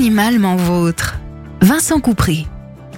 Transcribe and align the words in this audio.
Animalement 0.00 0.56
vôtre. 0.56 1.18
Vincent 1.60 2.00
Coupry. 2.00 2.46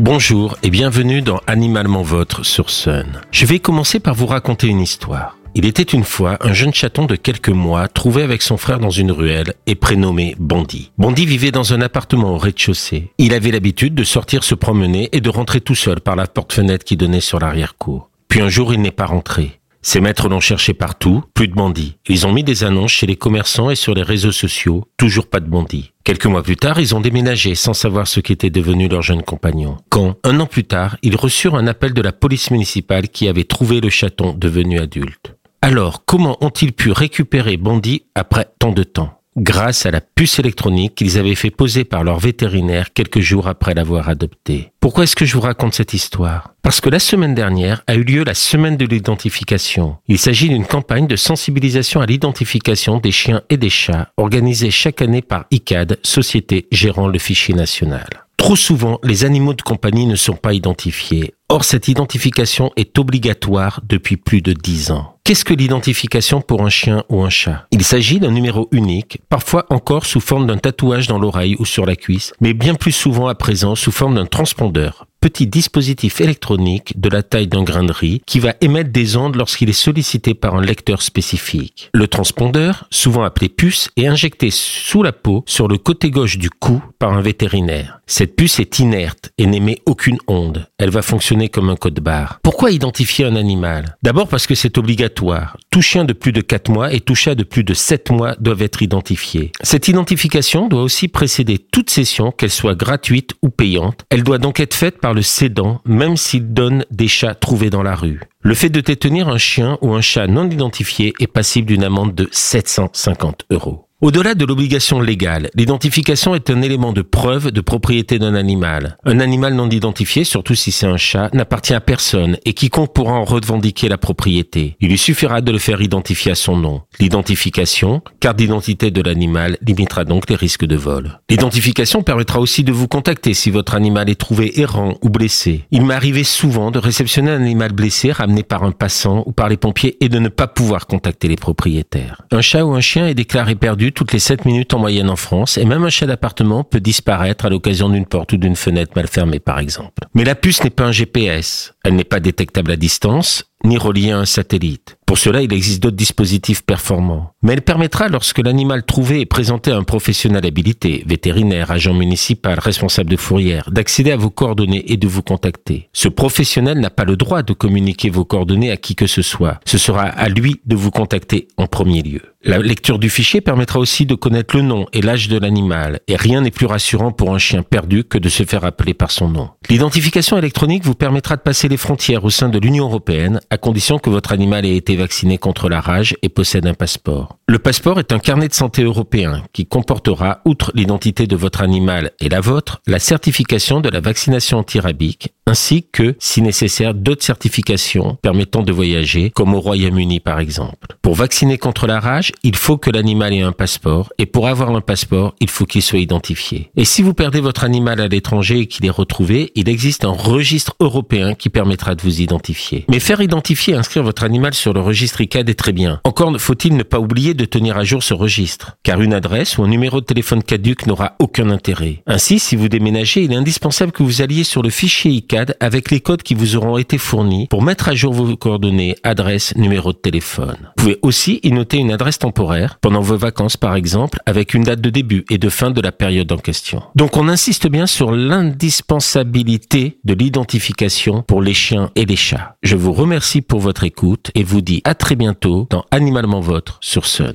Bonjour 0.00 0.58
et 0.64 0.68
bienvenue 0.68 1.22
dans 1.22 1.40
Animalement 1.46 2.02
Vôtre 2.02 2.44
sur 2.44 2.70
Sun. 2.70 3.20
Je 3.30 3.46
vais 3.46 3.60
commencer 3.60 4.00
par 4.00 4.16
vous 4.16 4.26
raconter 4.26 4.66
une 4.66 4.80
histoire. 4.80 5.38
Il 5.54 5.64
était 5.64 5.84
une 5.84 6.02
fois 6.02 6.38
un 6.40 6.52
jeune 6.52 6.74
chaton 6.74 7.04
de 7.06 7.14
quelques 7.14 7.50
mois 7.50 7.86
trouvé 7.86 8.24
avec 8.24 8.42
son 8.42 8.56
frère 8.56 8.80
dans 8.80 8.90
une 8.90 9.12
ruelle 9.12 9.54
et 9.68 9.76
prénommé 9.76 10.34
Bondy. 10.40 10.90
Bondy 10.98 11.24
vivait 11.24 11.52
dans 11.52 11.72
un 11.72 11.82
appartement 11.82 12.32
au 12.34 12.36
rez-de-chaussée. 12.36 13.12
Il 13.18 13.32
avait 13.32 13.52
l'habitude 13.52 13.94
de 13.94 14.02
sortir 14.02 14.42
se 14.42 14.56
promener 14.56 15.08
et 15.12 15.20
de 15.20 15.30
rentrer 15.30 15.60
tout 15.60 15.76
seul 15.76 16.00
par 16.00 16.16
la 16.16 16.26
porte-fenêtre 16.26 16.84
qui 16.84 16.96
donnait 16.96 17.20
sur 17.20 17.38
l'arrière-cour. 17.38 18.10
Puis 18.26 18.40
un 18.40 18.48
jour 18.48 18.74
il 18.74 18.82
n'est 18.82 18.90
pas 18.90 19.06
rentré. 19.06 19.60
Ses 19.82 20.00
maîtres 20.00 20.28
l'ont 20.28 20.40
cherché 20.40 20.74
partout, 20.74 21.22
plus 21.32 21.46
de 21.46 21.54
bandits. 21.54 21.96
Ils 22.08 22.26
ont 22.26 22.32
mis 22.32 22.42
des 22.42 22.64
annonces 22.64 22.90
chez 22.90 23.06
les 23.06 23.14
commerçants 23.14 23.70
et 23.70 23.76
sur 23.76 23.94
les 23.94 24.02
réseaux 24.02 24.32
sociaux, 24.32 24.84
toujours 24.96 25.28
pas 25.28 25.38
de 25.38 25.48
bandits. 25.48 25.92
Quelques 26.08 26.24
mois 26.24 26.42
plus 26.42 26.56
tard, 26.56 26.80
ils 26.80 26.94
ont 26.94 27.02
déménagé 27.02 27.54
sans 27.54 27.74
savoir 27.74 28.08
ce 28.08 28.20
qu'était 28.20 28.48
devenu 28.48 28.88
leur 28.88 29.02
jeune 29.02 29.22
compagnon. 29.22 29.76
Quand, 29.90 30.16
un 30.24 30.40
an 30.40 30.46
plus 30.46 30.64
tard, 30.64 30.96
ils 31.02 31.16
reçurent 31.16 31.56
un 31.56 31.66
appel 31.66 31.92
de 31.92 32.00
la 32.00 32.12
police 32.12 32.50
municipale 32.50 33.10
qui 33.10 33.28
avait 33.28 33.44
trouvé 33.44 33.82
le 33.82 33.90
chaton 33.90 34.32
devenu 34.32 34.78
adulte. 34.78 35.36
Alors, 35.60 36.06
comment 36.06 36.42
ont-ils 36.42 36.72
pu 36.72 36.92
récupérer 36.92 37.58
Bandit 37.58 38.06
après 38.14 38.48
tant 38.58 38.72
de 38.72 38.84
temps? 38.84 39.17
Grâce 39.36 39.86
à 39.86 39.90
la 39.90 40.00
puce 40.00 40.38
électronique 40.38 40.94
qu'ils 40.94 41.18
avaient 41.18 41.34
fait 41.34 41.50
poser 41.50 41.84
par 41.84 42.04
leur 42.04 42.18
vétérinaire 42.18 42.92
quelques 42.92 43.20
jours 43.20 43.48
après 43.48 43.74
l'avoir 43.74 44.08
adopté. 44.08 44.72
Pourquoi 44.80 45.04
est-ce 45.04 45.16
que 45.16 45.24
je 45.24 45.34
vous 45.34 45.40
raconte 45.40 45.74
cette 45.74 45.94
histoire? 45.94 46.54
Parce 46.62 46.80
que 46.80 46.90
la 46.90 46.98
semaine 46.98 47.34
dernière 47.34 47.82
a 47.86 47.94
eu 47.94 48.02
lieu 48.02 48.24
la 48.24 48.34
semaine 48.34 48.76
de 48.76 48.86
l'identification. 48.86 49.96
Il 50.08 50.18
s'agit 50.18 50.48
d'une 50.48 50.66
campagne 50.66 51.06
de 51.06 51.16
sensibilisation 51.16 52.00
à 52.00 52.06
l'identification 52.06 52.98
des 52.98 53.12
chiens 53.12 53.42
et 53.50 53.56
des 53.56 53.70
chats 53.70 54.10
organisée 54.16 54.70
chaque 54.70 55.02
année 55.02 55.22
par 55.22 55.46
ICAD, 55.50 55.98
société 56.02 56.66
gérant 56.72 57.08
le 57.08 57.18
fichier 57.18 57.54
national. 57.54 58.06
Trop 58.38 58.56
souvent, 58.56 59.00
les 59.02 59.24
animaux 59.24 59.52
de 59.52 59.62
compagnie 59.62 60.06
ne 60.06 60.14
sont 60.14 60.36
pas 60.36 60.54
identifiés. 60.54 61.34
Or, 61.48 61.64
cette 61.64 61.88
identification 61.88 62.70
est 62.76 62.98
obligatoire 62.98 63.80
depuis 63.82 64.16
plus 64.16 64.42
de 64.42 64.52
dix 64.52 64.92
ans. 64.92 65.17
Qu'est-ce 65.28 65.44
que 65.44 65.52
l'identification 65.52 66.40
pour 66.40 66.64
un 66.64 66.70
chien 66.70 67.04
ou 67.10 67.22
un 67.22 67.28
chat? 67.28 67.66
Il 67.70 67.84
s'agit 67.84 68.18
d'un 68.18 68.30
numéro 68.30 68.66
unique, 68.72 69.20
parfois 69.28 69.66
encore 69.68 70.06
sous 70.06 70.20
forme 70.20 70.46
d'un 70.46 70.56
tatouage 70.56 71.06
dans 71.06 71.18
l'oreille 71.18 71.54
ou 71.58 71.66
sur 71.66 71.84
la 71.84 71.96
cuisse, 71.96 72.32
mais 72.40 72.54
bien 72.54 72.74
plus 72.74 72.92
souvent 72.92 73.28
à 73.28 73.34
présent 73.34 73.74
sous 73.74 73.92
forme 73.92 74.14
d'un 74.14 74.24
transpondeur, 74.24 75.06
petit 75.20 75.46
dispositif 75.46 76.20
électronique 76.20 76.98
de 76.98 77.08
la 77.08 77.22
taille 77.22 77.48
d'un 77.48 77.62
grain 77.62 77.84
de 77.84 77.92
riz 77.92 78.22
qui 78.26 78.38
va 78.38 78.54
émettre 78.60 78.90
des 78.90 79.16
ondes 79.16 79.36
lorsqu'il 79.36 79.68
est 79.68 79.72
sollicité 79.72 80.34
par 80.34 80.54
un 80.54 80.62
lecteur 80.62 81.02
spécifique. 81.02 81.90
Le 81.92 82.08
transpondeur, 82.08 82.86
souvent 82.90 83.24
appelé 83.24 83.48
puce, 83.48 83.88
est 83.96 84.06
injecté 84.06 84.50
sous 84.50 85.02
la 85.02 85.12
peau 85.12 85.44
sur 85.46 85.68
le 85.68 85.78
côté 85.78 86.10
gauche 86.10 86.38
du 86.38 86.50
cou 86.50 86.82
par 86.98 87.12
un 87.12 87.20
vétérinaire. 87.20 88.00
Cette 88.06 88.36
puce 88.36 88.58
est 88.58 88.78
inerte 88.78 89.30
et 89.38 89.46
n'émet 89.46 89.78
aucune 89.84 90.18
onde. 90.28 90.66
Elle 90.78 90.90
va 90.90 91.02
fonctionner 91.02 91.48
comme 91.48 91.68
un 91.68 91.76
code 91.76 92.00
barre. 92.00 92.40
Pourquoi 92.42 92.70
identifier 92.70 93.26
un 93.26 93.36
animal? 93.36 93.96
D'abord 94.02 94.28
parce 94.28 94.46
que 94.46 94.54
c'est 94.54 94.78
obligatoire. 94.78 95.56
Tout 95.70 95.82
chien 95.82 96.04
de 96.04 96.12
plus 96.12 96.32
de 96.32 96.40
4 96.40 96.70
mois 96.70 96.92
et 96.92 97.00
tout 97.00 97.14
chat 97.14 97.34
de 97.34 97.44
plus 97.44 97.64
de 97.64 97.74
7 97.74 98.10
mois 98.10 98.34
doivent 98.40 98.62
être 98.62 98.82
identifiés. 98.82 99.52
Cette 99.62 99.88
identification 99.88 100.68
doit 100.68 100.82
aussi 100.82 101.08
précéder 101.08 101.58
toute 101.58 101.90
session, 101.90 102.30
qu'elle 102.30 102.50
soit 102.50 102.74
gratuite 102.74 103.34
ou 103.42 103.50
payante. 103.50 104.04
Elle 104.10 104.22
doit 104.22 104.38
donc 104.38 104.60
être 104.60 104.74
faite 104.74 104.98
par 104.98 105.07
le 105.14 105.22
cédant, 105.22 105.80
même 105.84 106.16
s'il 106.16 106.52
donne 106.52 106.84
des 106.90 107.08
chats 107.08 107.34
trouvés 107.34 107.70
dans 107.70 107.82
la 107.82 107.94
rue. 107.94 108.20
Le 108.40 108.54
fait 108.54 108.70
de 108.70 108.80
détenir 108.80 109.28
un 109.28 109.38
chien 109.38 109.78
ou 109.82 109.94
un 109.94 110.00
chat 110.00 110.26
non 110.26 110.48
identifié 110.48 111.12
est 111.20 111.26
passible 111.26 111.68
d'une 111.68 111.84
amende 111.84 112.14
de 112.14 112.28
750 112.30 113.46
euros. 113.50 113.87
Au-delà 114.00 114.36
de 114.36 114.44
l'obligation 114.44 115.00
légale, 115.00 115.50
l'identification 115.56 116.36
est 116.36 116.50
un 116.50 116.62
élément 116.62 116.92
de 116.92 117.02
preuve 117.02 117.50
de 117.50 117.60
propriété 117.60 118.20
d'un 118.20 118.36
animal. 118.36 118.96
Un 119.04 119.18
animal 119.18 119.54
non 119.54 119.68
identifié, 119.68 120.22
surtout 120.22 120.54
si 120.54 120.70
c'est 120.70 120.86
un 120.86 120.96
chat, 120.96 121.34
n'appartient 121.34 121.74
à 121.74 121.80
personne 121.80 122.36
et 122.44 122.52
quiconque 122.52 122.94
pourra 122.94 123.14
en 123.14 123.24
revendiquer 123.24 123.88
la 123.88 123.98
propriété. 123.98 124.76
Il 124.78 124.90
lui 124.90 124.98
suffira 124.98 125.40
de 125.40 125.50
le 125.50 125.58
faire 125.58 125.80
identifier 125.80 126.30
à 126.30 126.36
son 126.36 126.56
nom. 126.56 126.82
L'identification, 127.00 128.02
carte 128.20 128.36
d'identité 128.36 128.92
de 128.92 129.02
l'animal, 129.02 129.58
limitera 129.66 130.04
donc 130.04 130.30
les 130.30 130.36
risques 130.36 130.64
de 130.64 130.76
vol. 130.76 131.18
L'identification 131.28 132.04
permettra 132.04 132.38
aussi 132.38 132.62
de 132.62 132.70
vous 132.70 132.86
contacter 132.86 133.34
si 133.34 133.50
votre 133.50 133.74
animal 133.74 134.08
est 134.08 134.14
trouvé 134.14 134.60
errant 134.60 134.94
ou 135.02 135.08
blessé. 135.08 135.64
Il 135.72 135.84
m'est 135.84 135.94
arrivé 135.94 136.22
souvent 136.22 136.70
de 136.70 136.78
réceptionner 136.78 137.32
un 137.32 137.42
animal 137.42 137.72
blessé 137.72 138.12
ramené 138.12 138.44
par 138.44 138.62
un 138.62 138.70
passant 138.70 139.24
ou 139.26 139.32
par 139.32 139.48
les 139.48 139.56
pompiers 139.56 139.96
et 140.00 140.08
de 140.08 140.20
ne 140.20 140.28
pas 140.28 140.46
pouvoir 140.46 140.86
contacter 140.86 141.26
les 141.26 141.34
propriétaires. 141.34 142.22
Un 142.30 142.42
chat 142.42 142.64
ou 142.64 142.74
un 142.74 142.80
chien 142.80 143.08
est 143.08 143.14
déclaré 143.14 143.56
perdu 143.56 143.87
toutes 143.92 144.12
les 144.12 144.18
7 144.18 144.44
minutes 144.44 144.74
en 144.74 144.78
moyenne 144.78 145.10
en 145.10 145.16
France 145.16 145.58
et 145.58 145.64
même 145.64 145.84
un 145.84 145.90
chat 145.90 146.06
d'appartement 146.06 146.64
peut 146.64 146.80
disparaître 146.80 147.46
à 147.46 147.50
l'occasion 147.50 147.88
d'une 147.88 148.06
porte 148.06 148.32
ou 148.32 148.36
d'une 148.36 148.56
fenêtre 148.56 148.92
mal 148.96 149.08
fermée 149.08 149.40
par 149.40 149.58
exemple. 149.58 150.04
Mais 150.14 150.24
la 150.24 150.34
puce 150.34 150.62
n'est 150.64 150.70
pas 150.70 150.84
un 150.84 150.92
GPS, 150.92 151.74
elle 151.88 151.94
n'est 151.94 152.04
pas 152.04 152.20
détectable 152.20 152.72
à 152.72 152.76
distance 152.76 153.48
ni 153.64 153.76
reliée 153.76 154.12
à 154.12 154.18
un 154.18 154.24
satellite. 154.24 154.98
Pour 155.06 155.18
cela, 155.18 155.42
il 155.42 155.52
existe 155.52 155.82
d'autres 155.82 155.96
dispositifs 155.96 156.62
performants. 156.62 157.32
Mais 157.42 157.54
elle 157.54 157.62
permettra, 157.62 158.08
lorsque 158.08 158.38
l'animal 158.38 158.84
trouvé 158.84 159.20
est 159.20 159.26
présenté 159.26 159.72
à 159.72 159.76
un 159.76 159.82
professionnel 159.82 160.44
habilité, 160.44 161.02
vétérinaire, 161.06 161.70
agent 161.70 161.94
municipal, 161.94 162.58
responsable 162.58 163.10
de 163.10 163.16
fourrière, 163.16 163.70
d'accéder 163.70 164.12
à 164.12 164.16
vos 164.16 164.30
coordonnées 164.30 164.92
et 164.92 164.96
de 164.96 165.08
vous 165.08 165.22
contacter. 165.22 165.88
Ce 165.92 166.08
professionnel 166.08 166.78
n'a 166.78 166.90
pas 166.90 167.04
le 167.04 167.16
droit 167.16 167.42
de 167.42 167.54
communiquer 167.54 168.10
vos 168.10 168.24
coordonnées 168.24 168.70
à 168.70 168.76
qui 168.76 168.94
que 168.94 169.06
ce 169.06 169.22
soit. 169.22 169.60
Ce 169.64 169.78
sera 169.78 170.02
à 170.02 170.28
lui 170.28 170.60
de 170.66 170.76
vous 170.76 170.90
contacter 170.90 171.48
en 171.56 171.66
premier 171.66 172.02
lieu. 172.02 172.20
La 172.44 172.58
lecture 172.58 173.00
du 173.00 173.10
fichier 173.10 173.40
permettra 173.40 173.80
aussi 173.80 174.06
de 174.06 174.14
connaître 174.14 174.56
le 174.56 174.62
nom 174.62 174.86
et 174.92 175.02
l'âge 175.02 175.28
de 175.28 175.38
l'animal, 175.38 176.00
et 176.06 176.14
rien 176.14 176.42
n'est 176.42 176.52
plus 176.52 176.66
rassurant 176.66 177.10
pour 177.10 177.34
un 177.34 177.38
chien 177.38 177.62
perdu 177.62 178.04
que 178.04 178.18
de 178.18 178.28
se 178.28 178.44
faire 178.44 178.64
appeler 178.64 178.94
par 178.94 179.10
son 179.10 179.28
nom. 179.28 179.50
L'identification 179.68 180.38
électronique 180.38 180.84
vous 180.84 180.94
permettra 180.94 181.36
de 181.36 181.42
passer 181.42 181.68
les 181.68 181.76
frontières 181.78 182.24
au 182.24 182.30
sein 182.30 182.48
de 182.48 182.58
l'Union 182.58 182.84
européenne, 182.84 183.40
à 183.48 183.56
condition 183.56 183.98
que 183.98 184.10
votre 184.10 184.32
animal 184.32 184.66
ait 184.66 184.76
été 184.76 184.96
vacciné 184.96 185.38
contre 185.38 185.68
la 185.68 185.80
rage 185.80 186.14
et 186.22 186.28
possède 186.28 186.66
un 186.66 186.74
passeport. 186.74 187.38
Le 187.46 187.58
passeport 187.58 187.98
est 187.98 188.12
un 188.12 188.18
carnet 188.18 188.48
de 188.48 188.54
santé 188.54 188.82
européen 188.82 189.44
qui 189.52 189.66
comportera, 189.66 190.42
outre 190.44 190.70
l'identité 190.74 191.26
de 191.26 191.36
votre 191.36 191.62
animal 191.62 192.10
et 192.20 192.28
la 192.28 192.40
vôtre, 192.40 192.82
la 192.86 192.98
certification 192.98 193.80
de 193.80 193.88
la 193.88 194.00
vaccination 194.00 194.58
antirabique, 194.58 195.32
ainsi 195.48 195.86
que, 195.90 196.14
si 196.18 196.42
nécessaire, 196.42 196.92
d'autres 196.92 197.24
certifications 197.24 198.18
permettant 198.20 198.62
de 198.62 198.70
voyager, 198.70 199.30
comme 199.30 199.54
au 199.54 199.60
Royaume-Uni 199.60 200.20
par 200.20 200.40
exemple. 200.40 200.88
Pour 201.00 201.14
vacciner 201.14 201.56
contre 201.56 201.86
la 201.86 202.00
rage, 202.00 202.32
il 202.42 202.54
faut 202.54 202.76
que 202.76 202.90
l'animal 202.90 203.32
ait 203.32 203.40
un 203.40 203.52
passeport, 203.52 204.12
et 204.18 204.26
pour 204.26 204.46
avoir 204.46 204.70
un 204.70 204.82
passeport, 204.82 205.34
il 205.40 205.48
faut 205.48 205.64
qu'il 205.64 205.80
soit 205.80 206.00
identifié. 206.00 206.70
Et 206.76 206.84
si 206.84 207.02
vous 207.02 207.14
perdez 207.14 207.40
votre 207.40 207.64
animal 207.64 208.00
à 208.00 208.08
l'étranger 208.08 208.60
et 208.60 208.66
qu'il 208.66 208.84
est 208.84 208.90
retrouvé, 208.90 209.50
il 209.54 209.70
existe 209.70 210.04
un 210.04 210.10
registre 210.10 210.76
européen 210.80 211.34
qui 211.34 211.48
permettra 211.48 211.94
de 211.94 212.02
vous 212.02 212.20
identifier. 212.20 212.84
Mais 212.90 213.00
faire 213.00 213.22
identifier 213.22 213.72
et 213.72 213.76
inscrire 213.76 214.02
votre 214.02 214.24
animal 214.24 214.52
sur 214.52 214.74
le 214.74 214.80
registre 214.80 215.22
ICAD 215.22 215.48
est 215.48 215.54
très 215.54 215.72
bien. 215.72 216.00
Encore 216.04 216.28
faut-il 216.38 216.76
ne 216.76 216.82
pas 216.82 217.00
oublier 217.00 217.32
de 217.32 217.46
tenir 217.46 217.78
à 217.78 217.84
jour 217.84 218.02
ce 218.02 218.12
registre, 218.12 218.76
car 218.82 219.00
une 219.00 219.14
adresse 219.14 219.56
ou 219.56 219.64
un 219.64 219.68
numéro 219.68 220.00
de 220.00 220.06
téléphone 220.06 220.42
caduque 220.42 220.86
n'aura 220.86 221.16
aucun 221.20 221.48
intérêt. 221.48 222.02
Ainsi, 222.06 222.38
si 222.38 222.54
vous 222.54 222.68
déménagez, 222.68 223.22
il 223.22 223.32
est 223.32 223.36
indispensable 223.36 223.92
que 223.92 224.02
vous 224.02 224.20
alliez 224.20 224.44
sur 224.44 224.62
le 224.62 224.68
fichier 224.68 225.10
ICAD 225.12 225.37
avec 225.60 225.90
les 225.90 226.00
codes 226.00 226.22
qui 226.22 226.34
vous 226.34 226.56
auront 226.56 226.78
été 226.78 226.98
fournis 226.98 227.46
pour 227.48 227.62
mettre 227.62 227.88
à 227.88 227.94
jour 227.94 228.12
vos 228.12 228.36
coordonnées, 228.36 228.96
adresse, 229.02 229.54
numéro 229.56 229.92
de 229.92 229.98
téléphone. 229.98 230.56
Vous 230.76 230.84
pouvez 230.84 230.98
aussi 231.02 231.40
y 231.42 231.52
noter 231.52 231.78
une 231.78 231.92
adresse 231.92 232.18
temporaire 232.18 232.78
pendant 232.80 233.00
vos 233.00 233.16
vacances 233.16 233.56
par 233.56 233.74
exemple, 233.76 234.18
avec 234.26 234.54
une 234.54 234.64
date 234.64 234.80
de 234.80 234.90
début 234.90 235.24
et 235.30 235.38
de 235.38 235.48
fin 235.48 235.70
de 235.70 235.80
la 235.80 235.92
période 235.92 236.30
en 236.32 236.38
question. 236.38 236.82
Donc 236.94 237.16
on 237.16 237.28
insiste 237.28 237.68
bien 237.68 237.86
sur 237.86 238.12
l'indispensabilité 238.12 239.98
de 240.04 240.14
l'identification 240.14 241.22
pour 241.22 241.42
les 241.42 241.54
chiens 241.54 241.90
et 241.94 242.04
les 242.04 242.16
chats. 242.16 242.56
Je 242.62 242.76
vous 242.76 242.92
remercie 242.92 243.42
pour 243.42 243.60
votre 243.60 243.84
écoute 243.84 244.30
et 244.34 244.44
vous 244.44 244.60
dis 244.60 244.82
à 244.84 244.94
très 244.94 245.16
bientôt 245.16 245.66
dans 245.70 245.84
Animalement 245.90 246.40
Votre 246.40 246.78
sur 246.80 247.06
Sun. 247.06 247.34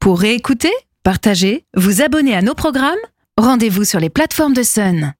Pour 0.00 0.20
réécouter, 0.20 0.72
partager, 1.02 1.64
vous 1.76 2.02
abonner 2.02 2.34
à 2.34 2.42
nos 2.42 2.54
programmes, 2.54 2.94
rendez-vous 3.38 3.84
sur 3.84 4.00
les 4.00 4.10
plateformes 4.10 4.54
de 4.54 4.62
Sun. 4.62 5.14